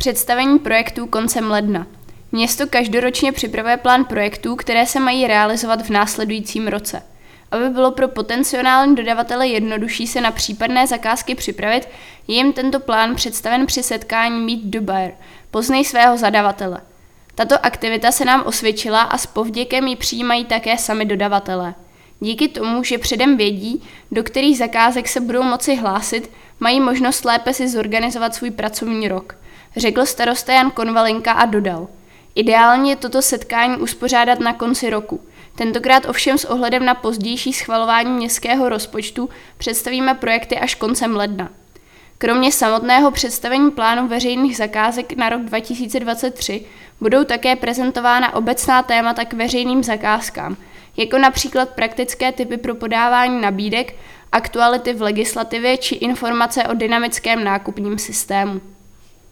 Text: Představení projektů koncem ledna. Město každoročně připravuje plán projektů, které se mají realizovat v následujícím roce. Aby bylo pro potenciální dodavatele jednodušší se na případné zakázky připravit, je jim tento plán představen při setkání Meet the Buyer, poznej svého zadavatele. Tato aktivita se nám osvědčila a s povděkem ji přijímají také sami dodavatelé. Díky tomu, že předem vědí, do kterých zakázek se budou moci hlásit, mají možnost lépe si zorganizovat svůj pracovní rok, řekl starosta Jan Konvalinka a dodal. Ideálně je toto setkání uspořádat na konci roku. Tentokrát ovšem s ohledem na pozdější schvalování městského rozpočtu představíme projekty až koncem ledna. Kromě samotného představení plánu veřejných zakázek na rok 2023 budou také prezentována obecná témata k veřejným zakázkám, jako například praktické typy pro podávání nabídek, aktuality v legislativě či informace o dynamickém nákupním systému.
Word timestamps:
Představení 0.00 0.58
projektů 0.58 1.06
koncem 1.06 1.50
ledna. 1.50 1.86
Město 2.32 2.66
každoročně 2.66 3.32
připravuje 3.32 3.76
plán 3.76 4.04
projektů, 4.04 4.56
které 4.56 4.86
se 4.86 5.00
mají 5.00 5.26
realizovat 5.26 5.82
v 5.82 5.90
následujícím 5.90 6.68
roce. 6.68 7.02
Aby 7.50 7.68
bylo 7.68 7.90
pro 7.90 8.08
potenciální 8.08 8.94
dodavatele 8.94 9.48
jednodušší 9.48 10.06
se 10.06 10.20
na 10.20 10.30
případné 10.30 10.86
zakázky 10.86 11.34
připravit, 11.34 11.88
je 12.28 12.34
jim 12.34 12.52
tento 12.52 12.80
plán 12.80 13.14
představen 13.14 13.66
při 13.66 13.82
setkání 13.82 14.40
Meet 14.40 14.60
the 14.64 14.80
Buyer, 14.80 15.12
poznej 15.50 15.84
svého 15.84 16.16
zadavatele. 16.16 16.80
Tato 17.34 17.66
aktivita 17.66 18.12
se 18.12 18.24
nám 18.24 18.42
osvědčila 18.46 19.02
a 19.02 19.18
s 19.18 19.26
povděkem 19.26 19.86
ji 19.86 19.96
přijímají 19.96 20.44
také 20.44 20.78
sami 20.78 21.04
dodavatelé. 21.04 21.74
Díky 22.20 22.48
tomu, 22.48 22.84
že 22.84 22.98
předem 22.98 23.36
vědí, 23.36 23.82
do 24.10 24.22
kterých 24.22 24.58
zakázek 24.58 25.08
se 25.08 25.20
budou 25.20 25.42
moci 25.42 25.76
hlásit, 25.76 26.30
mají 26.60 26.80
možnost 26.80 27.24
lépe 27.24 27.54
si 27.54 27.68
zorganizovat 27.68 28.34
svůj 28.34 28.50
pracovní 28.50 29.08
rok, 29.08 29.39
řekl 29.76 30.06
starosta 30.06 30.52
Jan 30.52 30.70
Konvalinka 30.70 31.32
a 31.32 31.46
dodal. 31.46 31.88
Ideálně 32.34 32.92
je 32.92 32.96
toto 32.96 33.22
setkání 33.22 33.76
uspořádat 33.76 34.40
na 34.40 34.52
konci 34.52 34.90
roku. 34.90 35.20
Tentokrát 35.56 36.08
ovšem 36.08 36.38
s 36.38 36.44
ohledem 36.44 36.84
na 36.84 36.94
pozdější 36.94 37.52
schvalování 37.52 38.10
městského 38.10 38.68
rozpočtu 38.68 39.28
představíme 39.58 40.14
projekty 40.14 40.58
až 40.58 40.74
koncem 40.74 41.16
ledna. 41.16 41.50
Kromě 42.18 42.52
samotného 42.52 43.10
představení 43.10 43.70
plánu 43.70 44.08
veřejných 44.08 44.56
zakázek 44.56 45.12
na 45.12 45.28
rok 45.28 45.42
2023 45.42 46.66
budou 47.00 47.24
také 47.24 47.56
prezentována 47.56 48.34
obecná 48.34 48.82
témata 48.82 49.24
k 49.24 49.32
veřejným 49.32 49.82
zakázkám, 49.82 50.56
jako 50.96 51.18
například 51.18 51.68
praktické 51.68 52.32
typy 52.32 52.56
pro 52.56 52.74
podávání 52.74 53.40
nabídek, 53.40 53.94
aktuality 54.32 54.92
v 54.92 55.02
legislativě 55.02 55.76
či 55.76 55.94
informace 55.94 56.64
o 56.64 56.74
dynamickém 56.74 57.44
nákupním 57.44 57.98
systému. 57.98 58.60